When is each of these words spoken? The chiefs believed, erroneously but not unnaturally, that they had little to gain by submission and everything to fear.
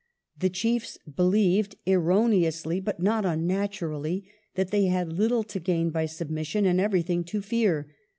The 0.35 0.49
chiefs 0.49 0.97
believed, 1.15 1.75
erroneously 1.85 2.79
but 2.79 2.99
not 3.03 3.23
unnaturally, 3.23 4.31
that 4.55 4.71
they 4.71 4.85
had 4.85 5.13
little 5.13 5.43
to 5.43 5.59
gain 5.59 5.91
by 5.91 6.07
submission 6.07 6.65
and 6.65 6.81
everything 6.81 7.23
to 7.25 7.39
fear. 7.39 7.87